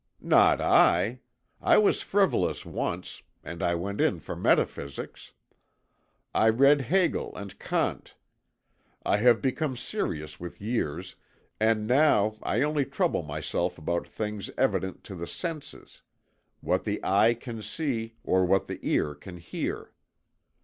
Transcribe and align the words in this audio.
"Not 0.19 0.59
I! 0.59 1.19
I 1.61 1.77
was 1.77 2.01
frivolous 2.01 2.65
once, 2.65 3.21
and 3.43 3.61
I 3.61 3.75
went 3.75 4.01
in 4.01 4.19
for 4.19 4.35
metaphysics. 4.35 5.33
I 6.33 6.49
read 6.49 6.81
Hegel 6.81 7.35
and 7.35 7.59
Kant. 7.59 8.15
I 9.05 9.17
have 9.17 9.43
become 9.43 9.77
serious 9.77 10.39
with 10.39 10.59
years, 10.59 11.17
and 11.59 11.85
now 11.85 12.33
I 12.41 12.63
only 12.63 12.83
trouble 12.85 13.21
myself 13.21 13.77
about 13.77 14.07
things 14.07 14.49
evident 14.57 15.03
to 15.03 15.13
the 15.13 15.27
senses: 15.27 16.01
what 16.61 16.83
the 16.83 16.99
eye 17.03 17.35
can 17.35 17.61
see 17.61 18.15
or 18.23 18.43
what 18.43 18.65
the 18.65 18.79
ear 18.81 19.13
can 19.13 19.37
hear. 19.37 19.93